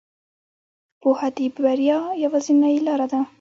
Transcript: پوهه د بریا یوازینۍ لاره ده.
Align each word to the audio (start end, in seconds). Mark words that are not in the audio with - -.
پوهه 1.01 1.29
د 1.37 1.39
بریا 1.63 1.99
یوازینۍ 2.23 2.75
لاره 2.87 3.07
ده. 3.11 3.19